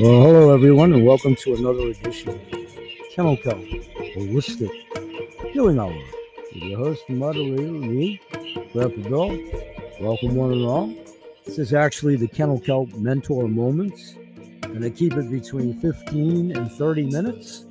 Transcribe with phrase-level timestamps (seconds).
[0.00, 2.40] Well, hello everyone, and welcome to another edition of
[3.10, 3.58] Kennel Kelp
[4.16, 4.70] Holistic
[5.52, 8.18] Healing Hour with your host and moderator, me,
[8.72, 9.38] Grandpa Bill.
[10.00, 10.94] Welcome, one and all.
[11.44, 14.14] This is actually the Kennel Kelp Mentor Moments,
[14.62, 17.64] and I keep it between 15 and 30 minutes.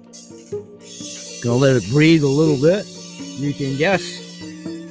[1.44, 2.86] Gonna let it breathe a little bit.
[3.40, 4.04] You can guess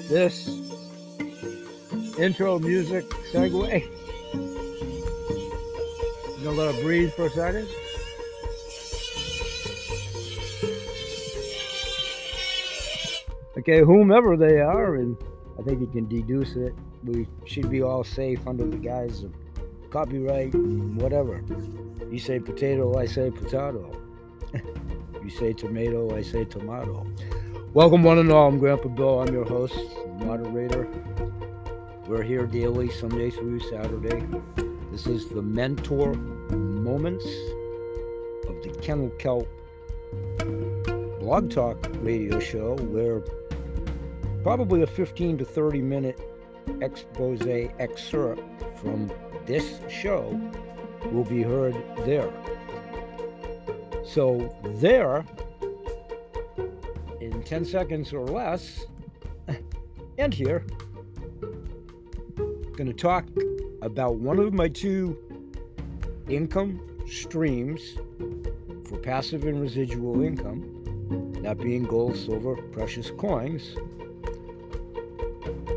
[0.08, 0.48] this
[2.18, 3.94] intro music segue.
[6.58, 7.68] Let it breathe for a second?
[13.56, 15.16] Okay, whomever they are, and
[15.56, 16.74] I think you can deduce it.
[17.04, 19.32] We should be all safe under the guise of
[19.90, 21.44] copyright whatever.
[22.10, 23.96] You say potato, I say potato.
[25.22, 27.06] you say tomato, I say tomato.
[27.72, 28.48] Welcome, one and all.
[28.48, 29.20] I'm Grandpa Bill.
[29.20, 29.78] I'm your host,
[30.16, 30.88] moderator.
[32.08, 34.26] We're here daily, Sunday through Saturday.
[34.90, 36.16] This is the mentor
[36.88, 37.26] moments
[38.48, 39.46] of the Kennel Kelp
[41.20, 43.20] blog talk radio show where
[44.42, 46.18] probably a 15 to 30 minute
[46.80, 47.46] expose
[47.78, 48.40] excerpt
[48.80, 49.12] from
[49.44, 50.40] this show
[51.12, 52.32] will be heard there.
[54.02, 55.26] So, there,
[57.20, 58.86] in 10 seconds or less,
[60.18, 60.64] and here,
[62.76, 63.26] going to talk
[63.82, 65.18] about one of my two
[66.28, 67.96] income streams
[68.84, 73.76] for passive and residual income, that being gold, silver, precious coins.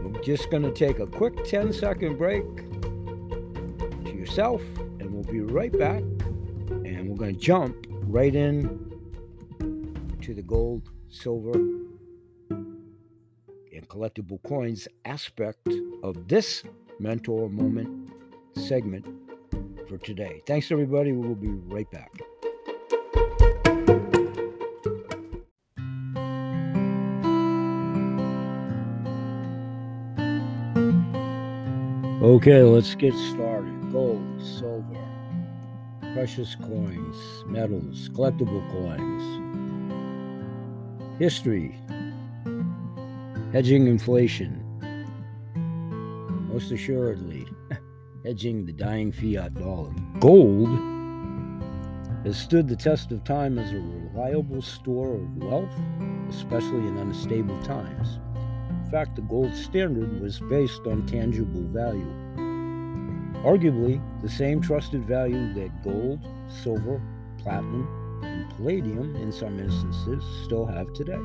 [0.03, 2.43] We're just going to take a quick 10 second break
[4.05, 4.61] to yourself,
[4.99, 6.03] and we'll be right back.
[6.69, 8.91] And we're going to jump right in
[10.21, 11.53] to the gold, silver,
[13.73, 15.67] and collectible coins aspect
[16.03, 16.63] of this
[16.99, 18.09] mentor moment
[18.55, 19.05] segment
[19.91, 20.41] for today.
[20.47, 21.11] Thanks, everybody.
[21.11, 22.11] We will be right back.
[32.23, 33.91] Okay, let's get started.
[33.91, 34.95] Gold, silver,
[36.13, 37.17] precious coins,
[37.47, 39.23] metals, collectible coins.
[41.19, 41.75] History,
[43.51, 44.57] hedging inflation.
[46.47, 47.45] Most assuredly,
[48.23, 49.91] hedging the dying fiat dollar.
[50.19, 50.69] Gold
[52.23, 55.73] has stood the test of time as a reliable store of wealth,
[56.29, 58.19] especially in unstable times.
[58.69, 62.13] In fact, the gold standard was based on tangible value.
[63.43, 67.01] Arguably, the same trusted value that gold, silver,
[67.39, 67.87] platinum,
[68.23, 71.17] and palladium, in some instances, still have today.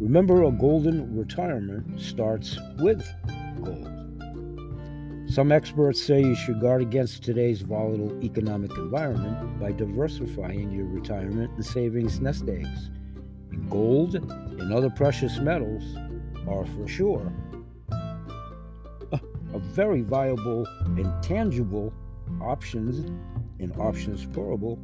[0.00, 3.06] Remember, a golden retirement starts with
[3.62, 3.93] gold.
[5.34, 11.50] Some experts say you should guard against today's volatile economic environment by diversifying your retirement
[11.56, 12.90] and savings nest eggs.
[13.68, 15.82] Gold and other precious metals
[16.46, 17.32] are for sure
[19.10, 21.92] a very viable and tangible
[22.40, 23.00] options
[23.58, 24.78] and options plural,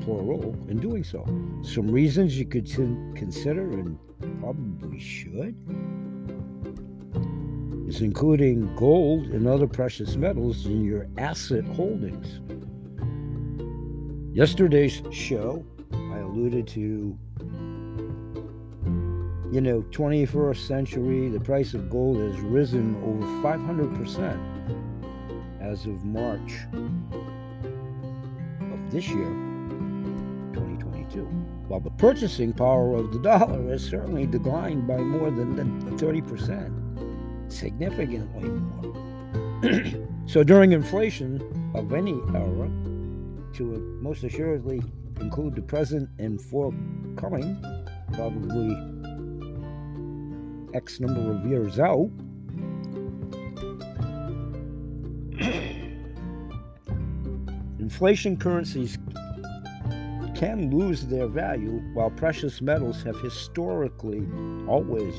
[0.00, 1.24] plural in doing so.
[1.62, 3.96] Some reasons you could consider and
[4.40, 5.54] probably should
[8.00, 12.40] including gold and other precious metals in your asset holdings.
[14.36, 17.16] Yesterday's show, I alluded to,
[19.52, 24.38] you know, 21st century, the price of gold has risen over 500%
[25.60, 26.52] as of March
[28.72, 29.30] of this year,
[30.52, 31.24] 2022.
[31.68, 35.56] While the purchasing power of the dollar has certainly declined by more than
[35.96, 36.83] 30%
[37.54, 38.94] significantly more.
[40.26, 41.40] so during inflation
[41.74, 42.70] of any era,
[43.54, 44.82] to most assuredly
[45.20, 47.62] include the present and forthcoming,
[48.12, 48.76] probably
[50.74, 52.10] X number of years out,
[57.78, 58.98] inflation currencies
[60.34, 64.26] can lose their value while precious metals have historically
[64.68, 65.14] always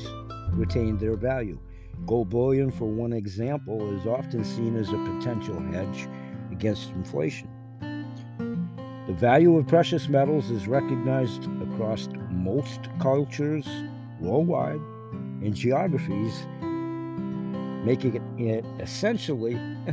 [0.52, 1.58] retained their value.
[2.04, 6.08] Gold bullion, for one example, is often seen as a potential hedge
[6.52, 7.48] against inflation.
[7.80, 13.66] The value of precious metals is recognized across most cultures
[14.20, 14.80] worldwide
[15.42, 16.46] and geographies,
[17.84, 19.54] making it essentially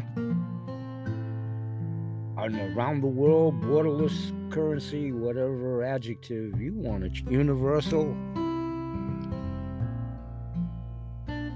[2.43, 7.03] an around the world borderless currency, whatever adjective you want.
[7.03, 8.15] It's universal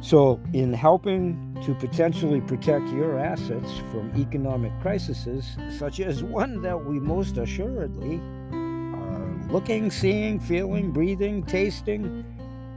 [0.08, 6.86] So, in helping to potentially protect your assets from economic crises, such as one that
[6.86, 8.22] we most assuredly
[8.54, 12.24] are looking, seeing, feeling, breathing, tasting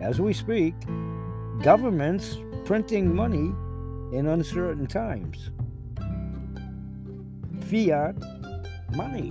[0.01, 0.75] as we speak,
[1.63, 3.55] governments printing money
[4.13, 5.53] in uncertain times.
[7.67, 8.17] Fiat
[8.97, 9.31] money.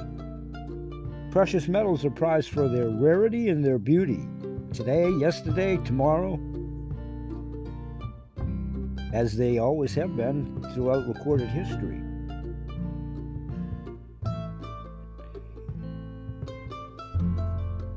[1.31, 4.25] Precious metals are prized for their rarity and their beauty.
[4.72, 6.40] Today, yesterday, tomorrow,
[9.13, 12.01] as they always have been throughout recorded history.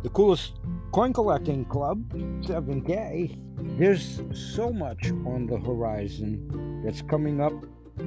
[0.02, 0.58] The coolest
[0.90, 2.08] coin collecting club,
[2.42, 3.38] 7K,
[3.78, 7.52] there's so much on the horizon that's coming up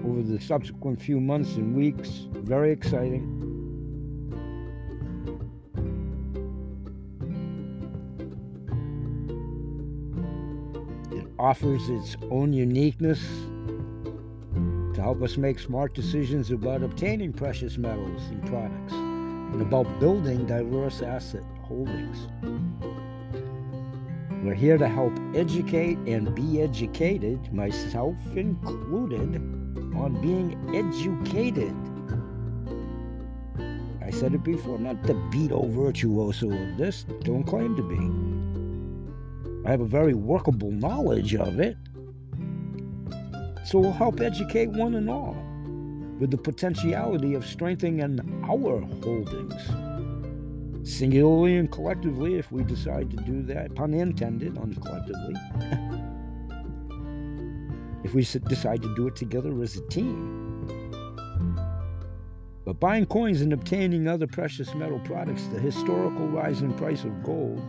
[0.06, 2.28] over the subsequent few months and weeks.
[2.32, 3.55] Very exciting.
[11.38, 13.22] Offers its own uniqueness
[14.94, 20.46] to help us make smart decisions about obtaining precious metals and products and about building
[20.46, 22.28] diverse asset holdings.
[24.44, 29.36] We're here to help educate and be educated, myself included,
[29.96, 31.74] on being educated.
[34.06, 38.35] I said it before, not the Beto virtuoso of this, don't claim to be.
[39.66, 41.76] I have a very workable knowledge of it.
[43.66, 45.36] So we'll help educate one and all
[46.20, 53.42] with the potentiality of strengthening our holdings, singularly and collectively, if we decide to do
[53.44, 55.36] that, pun intended on collectively,
[58.04, 60.44] if we decide to do it together as a team.
[62.64, 67.24] But buying coins and obtaining other precious metal products, the historical rise in price of
[67.24, 67.62] gold,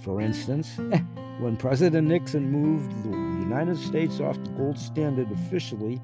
[0.00, 0.76] for instance,
[1.38, 6.00] when President Nixon moved the United States off the gold standard officially,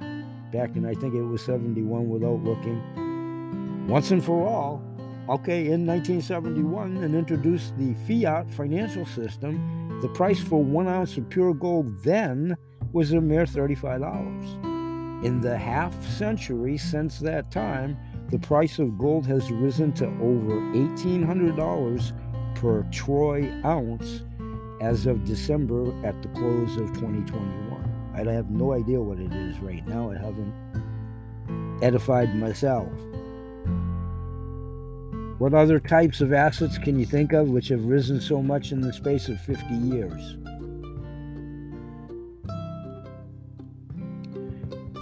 [0.53, 4.83] back in I think it was 71 without looking, once and for all,
[5.29, 11.29] okay, in 1971, and introduced the fiat financial system, the price for one ounce of
[11.29, 12.56] pure gold then
[12.93, 15.25] was a mere $35.
[15.25, 17.97] In the half century since that time,
[18.29, 22.12] the price of gold has risen to over $1,800
[22.62, 24.23] per troy ounce
[24.81, 28.12] as of December at the close of 2021.
[28.14, 30.12] I have no idea what it is right now.
[30.12, 30.55] I haven't
[31.82, 32.88] edified myself.
[35.38, 38.81] What other types of assets can you think of which have risen so much in
[38.81, 40.37] the space of 50 years?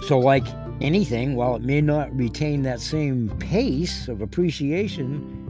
[0.07, 0.47] So, like
[0.81, 5.40] anything, while it may not retain that same pace of appreciation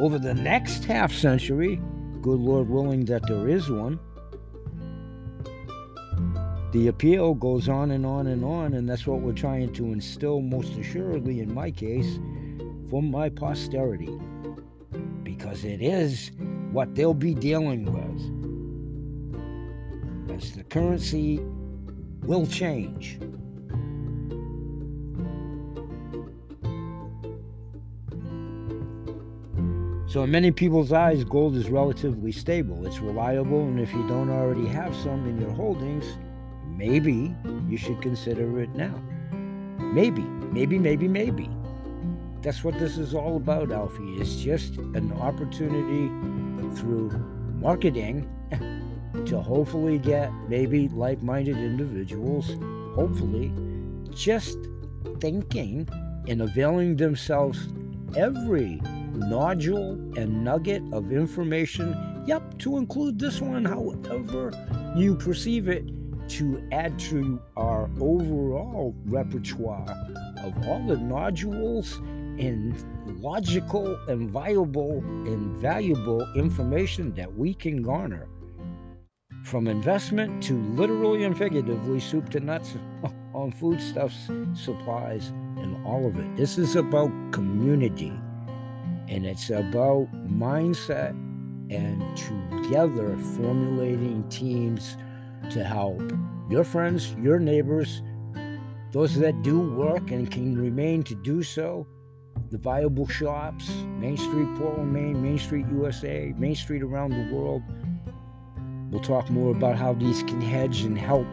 [0.00, 1.80] over the next half century,
[2.22, 3.98] good Lord willing that there is one,
[6.70, 10.42] the appeal goes on and on and on, and that's what we're trying to instill,
[10.42, 12.18] most assuredly, in my case,
[12.90, 14.10] for my posterity.
[15.22, 16.30] Because it is
[16.70, 18.20] what they'll be dealing with.
[20.36, 21.40] As the currency
[22.22, 23.18] will change.
[30.08, 32.86] So, in many people's eyes, gold is relatively stable.
[32.86, 36.06] It's reliable, and if you don't already have some in your holdings,
[36.64, 37.36] maybe
[37.68, 38.94] you should consider it now.
[39.78, 41.50] Maybe, maybe, maybe, maybe.
[42.40, 44.14] That's what this is all about, Alfie.
[44.14, 46.08] It's just an opportunity
[46.80, 47.10] through
[47.60, 48.26] marketing
[49.26, 52.46] to hopefully get maybe like minded individuals,
[52.94, 53.52] hopefully,
[54.14, 54.56] just
[55.20, 55.86] thinking
[56.28, 57.68] and availing themselves
[58.16, 58.80] every
[59.14, 62.24] nodule and nugget of information.
[62.26, 64.52] Yep, to include this one, however
[64.96, 65.84] you perceive it,
[66.28, 69.86] to add to our overall repertoire
[70.42, 71.96] of all the nodules
[72.38, 72.84] and
[73.22, 78.28] logical and viable and valuable information that we can garner
[79.44, 82.76] from investment to literally and figuratively soup to nuts
[83.34, 86.36] on foodstuffs, supplies, and all of it.
[86.36, 88.12] This is about community.
[89.08, 91.10] And it's about mindset
[91.70, 94.96] and together formulating teams
[95.50, 96.02] to help
[96.50, 98.02] your friends, your neighbors,
[98.92, 101.86] those that do work and can remain to do so,
[102.50, 107.62] the viable shops, Main Street, Portland, Maine, Main Street, USA, Main Street around the world.
[108.90, 111.26] We'll talk more about how these can hedge and help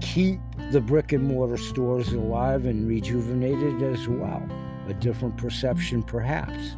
[0.00, 4.42] keep the brick and mortar stores alive and rejuvenated as well
[4.90, 6.76] a different perception, perhaps.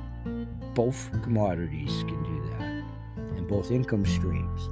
[0.75, 2.85] Both commodities can do that,
[3.37, 4.69] and both income streams.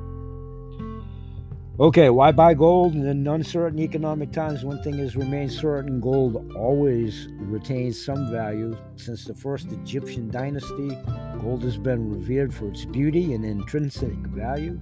[1.81, 4.65] Okay, why buy gold in uncertain economic times?
[4.65, 8.77] One thing has remained certain gold always retains some value.
[8.97, 10.99] Since the first Egyptian dynasty,
[11.41, 14.79] gold has been revered for its beauty and intrinsic value.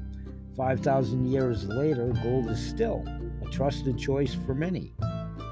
[0.57, 3.05] 5,000 years later, gold is still
[3.47, 4.93] a trusted choice for many.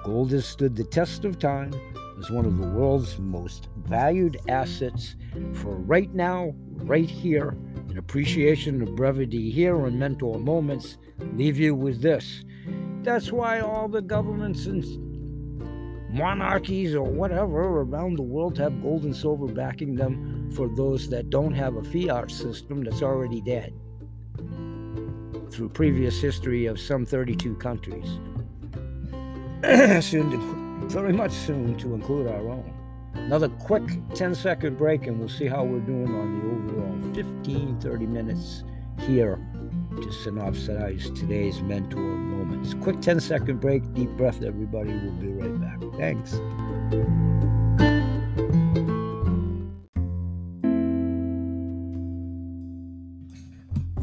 [0.04, 1.72] Gold has stood the test of time
[2.18, 5.16] as one of the world's most valued assets
[5.54, 7.56] for right now, right here,
[7.90, 10.98] in appreciation of brevity here on Mentor Moments
[11.32, 12.44] leave you with this.
[13.02, 14.84] That's why all the governments and
[16.10, 21.30] monarchies or whatever around the world have gold and silver backing them for those that
[21.30, 23.72] don't have a fiat system that's already dead
[25.50, 28.18] through previous history of some 32 countries.
[30.04, 32.72] soon to, very much soon to include our own.
[33.14, 33.82] Another quick
[34.14, 38.62] 10 second break, and we'll see how we're doing on the overall 15 30 minutes
[39.00, 39.38] here
[39.96, 42.74] to synopsize today's mentor moments.
[42.74, 44.90] Quick 10 second break, deep breath, everybody.
[44.92, 45.80] We'll be right back.
[45.96, 46.34] Thanks.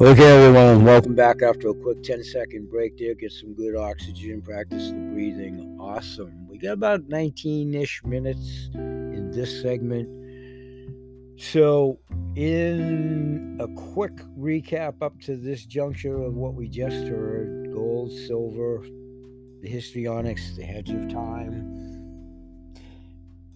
[0.01, 3.13] Okay, everyone, welcome back after a quick 10 second break there.
[3.13, 5.77] Get some good oxygen, practice the breathing.
[5.79, 6.42] Awesome.
[6.67, 10.07] About 19 ish minutes in this segment.
[11.37, 11.99] So,
[12.35, 18.85] in a quick recap up to this juncture of what we just heard gold, silver,
[19.61, 21.83] the histrionics, the hedge of time.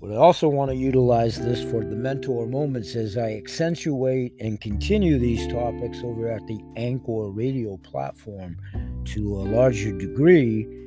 [0.02, 4.60] But I also want to utilize this for the mentor moments as I accentuate and
[4.60, 8.58] continue these topics over at the Anchor radio platform
[9.06, 10.87] to a larger degree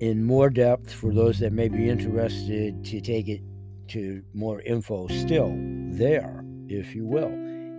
[0.00, 3.42] in more depth for those that may be interested to take it
[3.88, 5.54] to more info still
[5.90, 7.30] there if you will.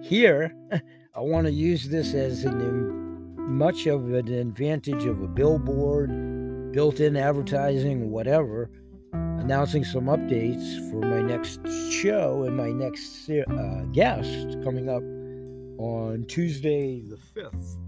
[0.04, 0.54] Here,
[1.16, 7.00] I want to use this as an, much of an advantage of a billboard, built
[7.00, 8.70] in advertising, whatever,
[9.14, 11.60] announcing some updates for my next
[11.92, 15.04] show and my next uh, guest coming up
[15.80, 17.81] on Tuesday, the 5th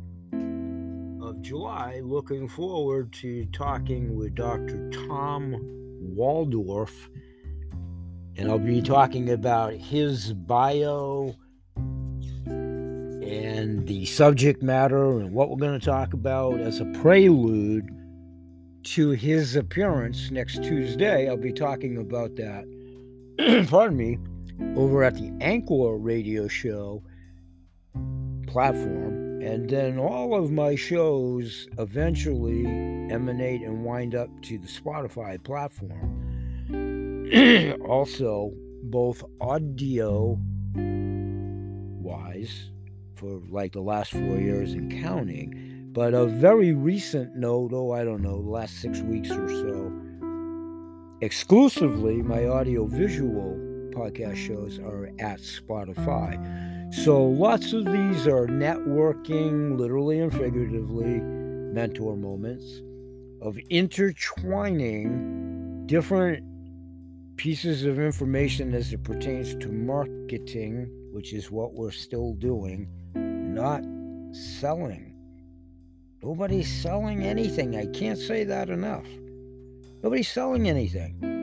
[1.23, 2.01] of July.
[2.03, 4.89] Looking forward to talking with Dr.
[4.91, 5.55] Tom
[6.15, 7.09] Waldorf
[8.35, 11.35] and I'll be talking about his bio
[12.45, 17.87] and the subject matter and what we're going to talk about as a prelude
[18.83, 21.29] to his appearance next Tuesday.
[21.29, 24.17] I'll be talking about that, pardon me,
[24.75, 27.03] over at the Anchor radio show
[28.47, 29.12] platform.
[29.43, 36.21] And then all of my shows eventually emanate and wind up to the Spotify platform.
[37.87, 40.39] also, both audio
[41.99, 42.71] wise,
[43.15, 48.05] for like the last four years and counting, but a very recent note, oh, I
[48.05, 49.91] don't know, the last six weeks or so,
[51.21, 53.57] exclusively my audio visual
[53.91, 56.33] podcast shows are at Spotify.
[57.01, 62.83] So lots of these are networking, literally and figuratively, mentor moments
[63.41, 66.45] of intertwining different
[67.35, 73.81] pieces of information as it pertains to marketing, which is what we're still doing, not
[74.31, 75.15] selling.
[76.21, 77.75] Nobody's selling anything.
[77.75, 79.07] I can't say that enough.
[80.03, 81.42] Nobody's selling anything.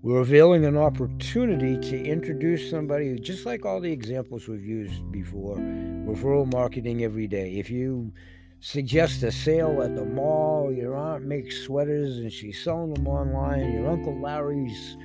[0.00, 5.10] We're availing an opportunity to introduce somebody who, just like all the examples we've used
[5.10, 7.56] before, referral marketing every day.
[7.56, 8.12] If you
[8.60, 10.72] suggest a sale at the mall.
[10.72, 13.72] Your aunt makes sweaters and she's selling them online.
[13.72, 14.96] Your Uncle Larry's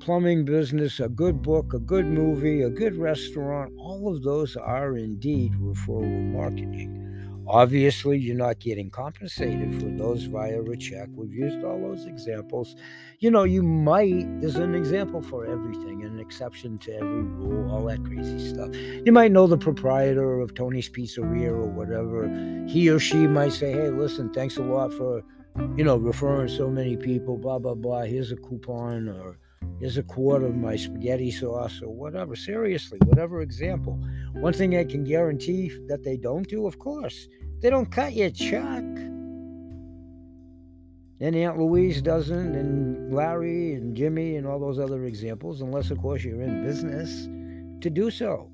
[0.00, 3.72] plumbing business, a good book, a good movie, a good restaurant.
[3.78, 7.05] All of those are indeed referral marketing.
[7.48, 11.08] Obviously, you're not getting compensated for those via a check.
[11.14, 12.74] We've used all those examples.
[13.20, 17.84] You know, you might, there's an example for everything, an exception to every rule, all
[17.84, 18.74] that crazy stuff.
[18.74, 22.28] You might know the proprietor of Tony's Pizzeria or whatever.
[22.66, 25.22] He or she might say, hey, listen, thanks a lot for,
[25.76, 28.02] you know, referring so many people, blah, blah, blah.
[28.02, 29.38] Here's a coupon or
[29.78, 32.34] Here's a quart of my spaghetti sauce or whatever.
[32.34, 34.02] Seriously, whatever example.
[34.32, 37.28] One thing I can guarantee that they don't do, of course,
[37.60, 38.84] they don't cut your check.
[41.18, 45.98] And Aunt Louise doesn't, and Larry and Jimmy and all those other examples, unless, of
[45.98, 47.24] course, you're in business
[47.82, 48.50] to do so.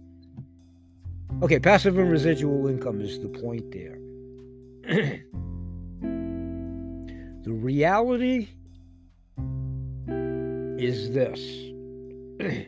[1.42, 3.98] Okay, passive and residual income is the point there.
[7.42, 8.48] the reality
[10.84, 11.40] is this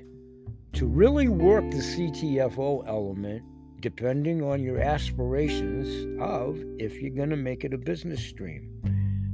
[0.72, 3.42] to really work the CTFO element,
[3.80, 8.70] depending on your aspirations of if you're going to make it a business stream.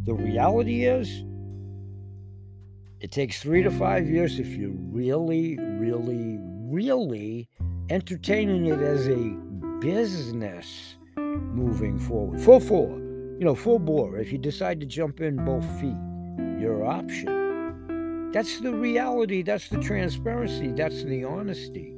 [0.05, 1.25] The reality is,
[3.01, 7.49] it takes three to five years if you're really, really, really
[7.89, 9.37] entertaining it as a
[9.81, 12.41] business moving forward.
[12.41, 14.19] Full four, you know, full bore.
[14.19, 15.97] If you decide to jump in both feet,
[16.61, 17.40] your option.
[18.33, 19.43] That's the reality.
[19.43, 20.73] That's the transparency.
[20.73, 21.95] That's the honesty.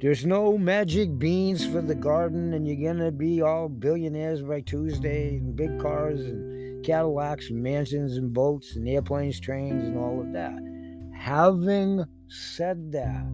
[0.00, 5.36] There's no magic beans for the garden, and you're gonna be all billionaires by Tuesday,
[5.36, 10.32] and big cars and Cadillacs and mansions and boats and airplanes, trains, and all of
[10.32, 10.58] that.
[11.14, 13.24] Having said that,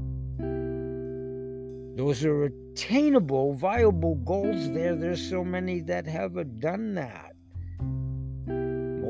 [1.97, 4.95] those are attainable, viable goals there.
[4.95, 7.30] There's so many that haven't done that.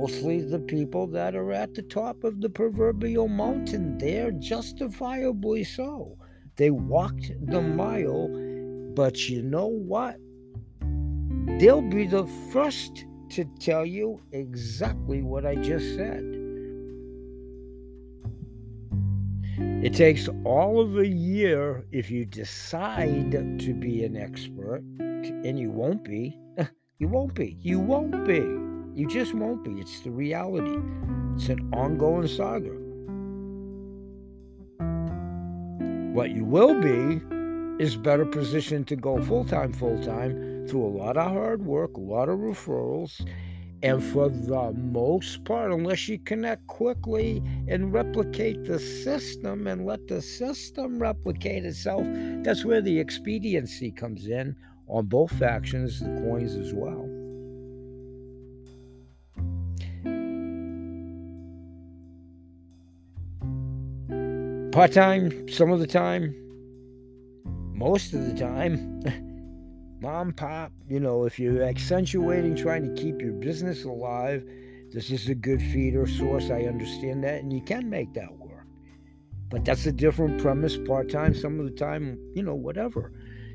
[0.00, 3.98] Mostly the people that are at the top of the proverbial mountain.
[3.98, 6.16] They're justifiably so.
[6.56, 8.28] They walked the mile,
[8.94, 10.16] but you know what?
[11.60, 16.24] They'll be the first to tell you exactly what I just said.
[19.84, 25.70] It takes all of a year if you decide to be an expert, and you
[25.70, 26.38] won't be.
[26.98, 27.56] You won't be.
[27.62, 28.69] You won't be.
[28.94, 29.80] You just won't be.
[29.80, 30.76] It's the reality.
[31.36, 32.70] It's an ongoing saga.
[36.12, 37.20] What you will be
[37.82, 41.96] is better positioned to go full time, full time through a lot of hard work,
[41.96, 43.24] a lot of referrals.
[43.82, 50.06] And for the most part, unless you connect quickly and replicate the system and let
[50.08, 52.06] the system replicate itself,
[52.42, 54.54] that's where the expediency comes in
[54.88, 56.99] on both factions, the coins as well.
[64.72, 66.32] Part time, some of the time,
[67.74, 69.00] most of the time.
[70.00, 74.48] Mom, pop, you know, if you're accentuating trying to keep your business alive,
[74.92, 76.50] this is a good feeder source.
[76.50, 78.64] I understand that, and you can make that work.
[79.48, 83.12] But that's a different premise, part time, some of the time, you know, whatever.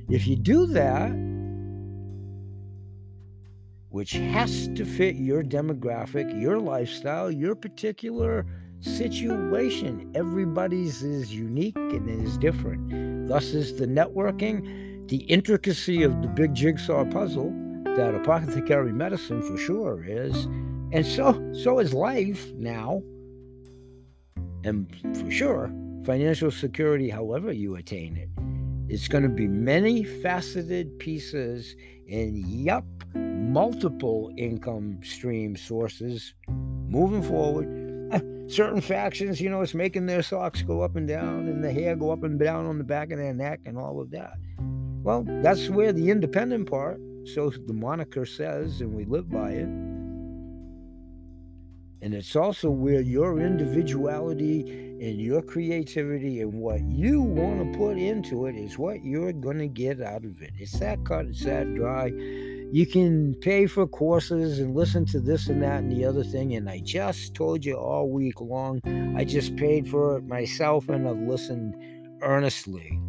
[0.10, 1.12] If you do that,
[3.88, 8.46] which has to fit your demographic, your lifestyle, your particular
[8.86, 10.12] situation.
[10.15, 13.28] Everybody's is unique and is different.
[13.28, 17.54] Thus is the networking, the intricacy of the big jigsaw puzzle
[17.95, 20.45] that apothecary medicine for sure is.
[20.91, 23.02] And so so is life now.
[24.63, 25.71] And for sure,
[26.04, 28.30] financial security, however you attain it,
[28.88, 31.76] it's going to be many faceted pieces
[32.10, 36.34] and yup, multiple income stream sources
[36.88, 37.85] moving forward
[38.48, 41.96] certain factions, you know, it's making their socks go up and down and the hair
[41.96, 44.34] go up and down on the back of their neck and all of that.
[45.04, 49.68] Well, that's where the independent part, so the moniker says, and we live by it.
[52.02, 54.62] And it's also where your individuality
[55.02, 59.58] and your creativity and what you want to put into it is what you're going
[59.58, 60.52] to get out of it.
[60.58, 62.12] It's that cut, it's that dry
[62.76, 66.56] you can pay for courses and listen to this and that and the other thing.
[66.56, 68.82] And I just told you all week long,
[69.16, 71.74] I just paid for it myself and I've listened
[72.22, 73.00] earnestly.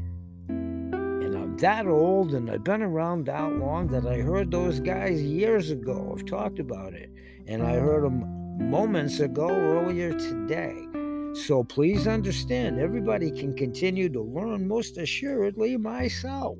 [0.46, 5.20] And I'm that old and I've been around that long that I heard those guys
[5.20, 6.14] years ago.
[6.16, 7.11] I've talked about it.
[7.48, 10.87] And I heard them moments ago earlier today.
[11.44, 16.57] So please understand, everybody can continue to learn, most assuredly, myself.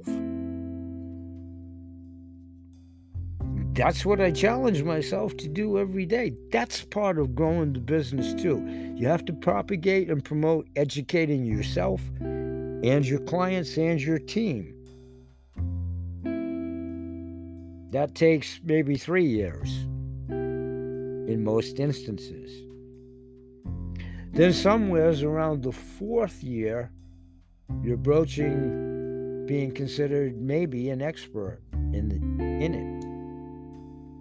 [3.77, 6.33] That's what I challenge myself to do every day.
[6.51, 8.65] That's part of growing the business too.
[8.97, 14.73] You have to propagate and promote educating yourself and your clients and your team.
[17.93, 19.69] That takes maybe three years
[20.31, 22.51] in most instances.
[24.33, 26.91] Then, somewheres around the fourth year,
[27.83, 32.17] you're broaching being considered maybe an expert in, the,
[32.65, 32.96] in it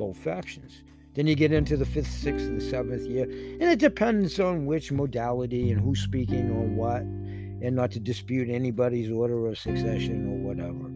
[0.06, 0.84] both factions.
[1.16, 4.92] Then you get into the fifth, sixth, and seventh year, and it depends on which
[4.92, 10.38] modality and who's speaking on what, and not to dispute anybody's order of succession or
[10.38, 10.92] whatever.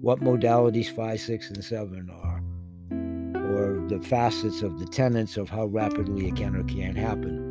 [0.00, 2.40] What modalities five, six, and seven are,
[3.52, 7.42] or the facets of the tenets of how rapidly it can or can't happen.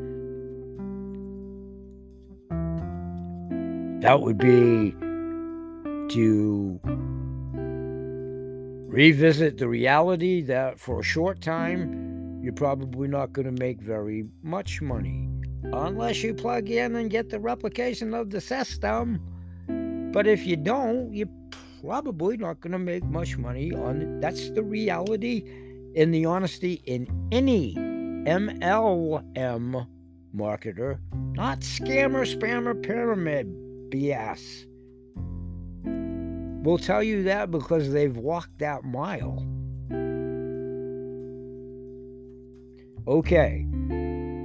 [3.99, 4.95] That would be
[6.15, 6.79] to
[8.95, 14.23] revisit the reality that for a short time, you're probably not going to make very
[14.41, 15.27] much money
[15.73, 19.19] unless you plug in and get the replication of the system.
[20.13, 21.27] But if you don't, you're
[21.83, 24.21] probably not going to make much money on it.
[24.21, 25.43] That's the reality
[25.97, 29.87] and the honesty in any MLM
[30.33, 30.99] marketer,
[31.33, 33.47] not scammer, spammer, pyramid
[33.89, 34.67] BS.
[36.65, 39.45] We'll tell you that because they've walked that mile.
[43.07, 43.67] Okay.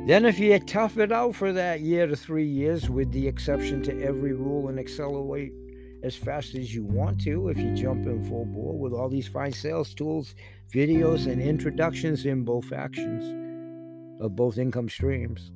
[0.07, 3.83] Then, if you tough it out for that year to three years, with the exception
[3.85, 5.53] to every rule and accelerate
[6.03, 9.27] as fast as you want to, if you jump in full bore with all these
[9.27, 10.35] fine sales tools,
[10.75, 15.53] videos, and introductions in both actions of both income streams.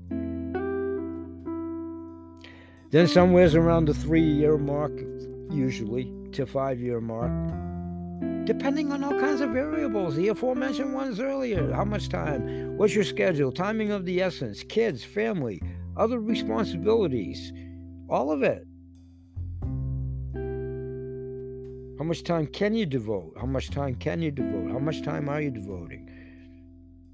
[2.90, 4.92] Then, somewhere's around the three year mark,
[5.50, 7.33] usually to five year mark,
[8.44, 11.73] depending on all kinds of variables, the aforementioned ones earlier.
[11.73, 12.77] How much time?
[12.77, 13.53] What's your schedule?
[13.53, 15.62] Timing of the essence, kids, family,
[15.97, 17.53] other responsibilities,
[18.09, 18.66] all of it.
[21.99, 23.35] How much time can you devote?
[23.38, 24.73] How much time can you devote?
[24.73, 26.11] How much time are you devoting?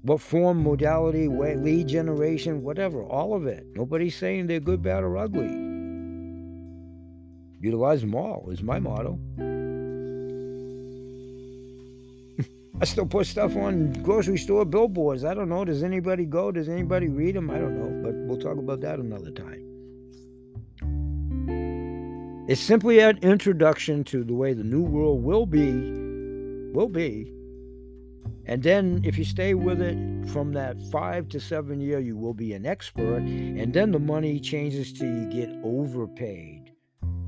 [0.01, 3.67] What form, modality, way, lead generation, whatever, all of it.
[3.75, 5.70] Nobody's saying they're good, bad, or ugly.
[7.61, 9.19] Utilize them all is my motto.
[12.81, 15.23] I still put stuff on grocery store billboards.
[15.23, 15.63] I don't know.
[15.63, 16.51] Does anybody go?
[16.51, 17.51] Does anybody read them?
[17.51, 18.01] I don't know.
[18.03, 19.67] But we'll talk about that another time.
[22.49, 25.71] It's simply an introduction to the way the new world will be,
[26.73, 27.31] will be.
[28.47, 29.95] And then if you stay with it
[30.31, 33.21] from that five to seven year, you will be an expert.
[33.21, 36.60] And then the money changes till you get overpaid.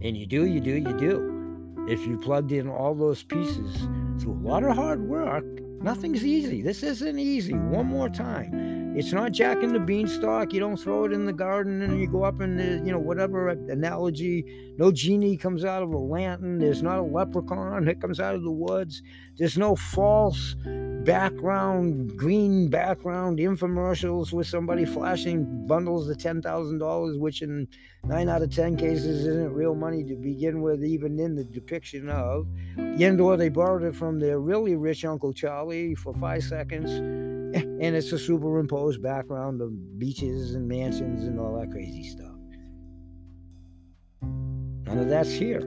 [0.04, 1.86] And you do, you do, you do.
[1.88, 3.88] If you plugged in all those pieces
[4.20, 5.46] through a lot of hard work,
[5.82, 6.62] nothing's easy.
[6.62, 7.54] This isn't easy.
[7.54, 8.83] One more time.
[8.96, 10.54] It's not Jack and the Beanstalk.
[10.54, 13.00] You don't throw it in the garden and you go up and, uh, you know,
[13.00, 14.46] whatever analogy.
[14.78, 16.60] No genie comes out of a lantern.
[16.60, 19.02] There's not a leprechaun that comes out of the woods.
[19.36, 20.56] There's no false
[21.04, 27.68] background, green background infomercials with somebody flashing bundles of $10,000, which in
[28.06, 32.10] nine out of 10 cases isn't real money to begin with, even in the depiction
[32.10, 32.48] of.
[32.78, 36.92] And or they borrowed it from their really rich Uncle Charlie for five seconds,
[37.84, 42.32] and it's a superimposed background of beaches and mansions and all that crazy stuff.
[44.22, 45.60] None of that's here.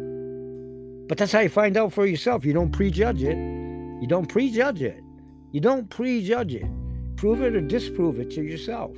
[1.09, 2.47] But that's how you find out for yourself.
[2.47, 3.37] You don't prejudge it.
[3.37, 4.99] You don't prejudge it.
[5.53, 6.65] You don't prejudge it.
[7.17, 8.97] Prove it or disprove it to yourself.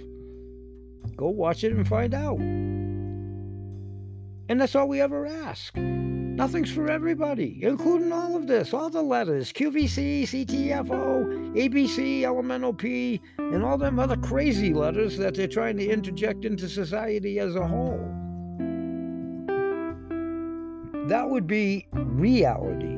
[1.16, 2.38] Go watch it and find out.
[4.48, 5.74] And that's all we ever ask.
[6.38, 13.64] Nothing's for everybody, including all of this, all the letters QVC, CTFO, ABC, LMNOP, and
[13.64, 17.98] all them other crazy letters that they're trying to interject into society as a whole.
[21.08, 22.96] That would be reality.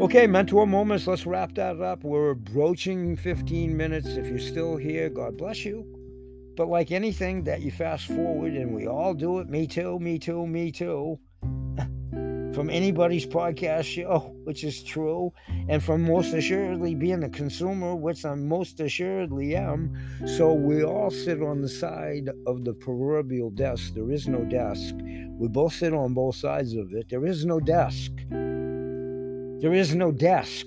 [0.00, 2.02] Okay, mentor moments, let's wrap that up.
[2.02, 4.08] We're broaching 15 minutes.
[4.08, 5.99] If you're still here, God bless you.
[6.60, 10.18] But like anything that you fast forward, and we all do it, me too, me
[10.18, 11.18] too, me too,
[12.52, 15.32] from anybody's podcast show, which is true,
[15.70, 19.96] and from most assuredly being a consumer, which I most assuredly am.
[20.36, 23.94] So we all sit on the side of the proverbial desk.
[23.94, 24.94] There is no desk.
[25.38, 27.08] We both sit on both sides of it.
[27.08, 28.12] There is no desk.
[28.28, 30.66] There is no desk.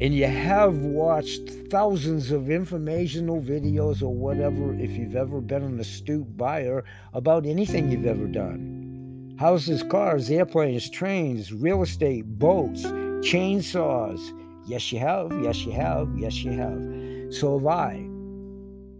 [0.00, 5.80] And you have watched thousands of informational videos or whatever, if you've ever been an
[5.80, 6.84] astute buyer,
[7.14, 12.82] about anything you've ever done houses, cars, airplanes, trains, real estate, boats,
[13.22, 14.20] chainsaws.
[14.66, 15.32] Yes, you have.
[15.42, 16.08] Yes, you have.
[16.18, 17.32] Yes, you have.
[17.32, 18.08] So have I.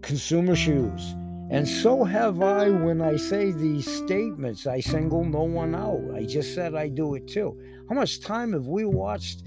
[0.01, 1.15] Consumer shoes.
[1.51, 4.65] And so have I when I say these statements.
[4.65, 6.01] I single no one out.
[6.15, 7.59] I just said I do it too.
[7.89, 9.43] How much time have we watched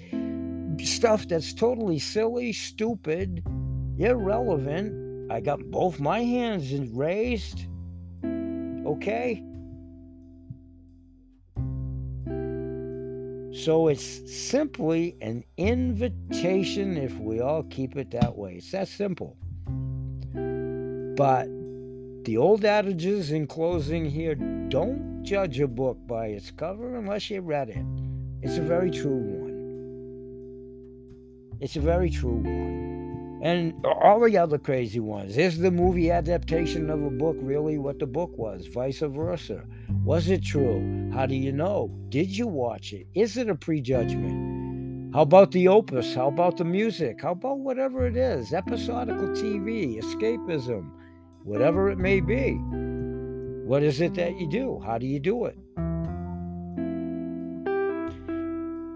[0.87, 3.43] stuff that's totally silly, stupid,
[3.99, 5.31] irrelevant?
[5.31, 7.67] I got both my hands raised.
[8.25, 9.43] Okay?
[13.55, 18.55] So it's simply an invitation if we all keep it that way.
[18.55, 19.37] It's that simple.
[21.17, 21.49] But
[22.25, 27.41] the old adages in closing here don't judge a book by its cover unless you
[27.41, 27.85] read it.
[28.43, 29.52] It's a very true one.
[31.63, 33.41] It's a very true one.
[33.43, 35.39] And all the other crazy ones.
[35.39, 38.67] Is the movie adaptation of a book really what the book was?
[38.67, 39.65] Vice versa.
[40.05, 41.11] Was it true?
[41.15, 41.91] How do you know?
[42.09, 43.07] Did you watch it?
[43.15, 45.15] Is it a prejudgment?
[45.15, 46.15] How about the opus?
[46.15, 47.23] How about the music?
[47.23, 48.53] How about whatever it is?
[48.53, 50.91] Episodical TV, escapism
[51.45, 52.55] whatever it may be.
[53.67, 54.81] What is it that you do?
[54.85, 55.59] How do you do it?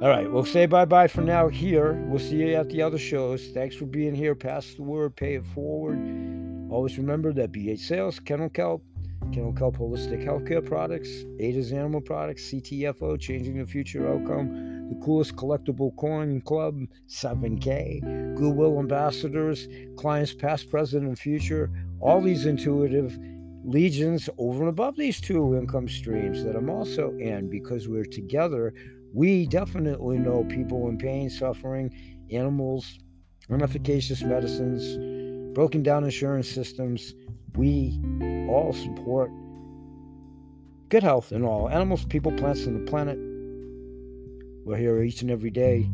[0.02, 1.94] All right, we'll say bye bye for now here.
[2.09, 3.48] We'll see you at the other shows.
[3.54, 4.35] Thanks for being here.
[4.35, 5.96] Pass the word, pay it forward.
[6.70, 8.82] Always remember that BH Sales, Kennel Kelp,
[9.32, 15.35] Kennel Kelp Holistic Healthcare Products, Ada's Animal Products, CTFO, Changing the Future Outcome, the coolest
[15.35, 16.78] collectible coin club,
[17.09, 21.70] 7K, Goodwill Ambassadors, clients past, present, and future.
[22.00, 23.18] All these intuitive
[23.64, 28.74] legions over and above these two income streams that I'm also in because we're together
[29.12, 31.95] we definitely know people in pain, suffering,
[32.31, 32.99] animals,
[33.49, 37.14] inefficacious medicines, broken down insurance systems.
[37.57, 37.99] We
[38.51, 39.31] all support
[40.88, 43.19] good health in all animals, people, plants, and the planet.
[44.64, 45.88] We're here each and every day,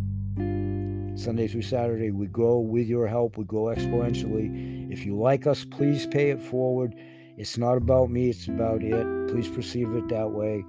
[1.16, 2.10] Sunday through Saturday.
[2.10, 4.90] We grow with your help, we grow exponentially.
[4.90, 6.94] If you like us, please pay it forward.
[7.36, 9.28] It's not about me, it's about it.
[9.28, 10.64] Please perceive it that way.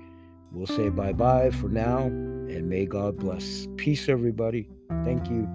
[0.52, 3.68] We'll say bye bye for now and may God bless.
[3.78, 4.70] Peace, everybody.
[5.04, 5.48] Thank you.